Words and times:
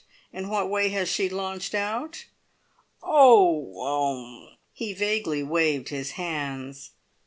In 0.33 0.49
what 0.49 0.67
way 0.67 0.89
has 0.89 1.09
she 1.09 1.29
`launched 1.29 1.75
out'?" 1.75 2.25
"Oh 3.03 3.71
oh" 3.75 4.47
he 4.73 4.93
vaguely 4.93 5.43
waved 5.43 5.89
his 5.89 6.13
hands. 6.13 6.93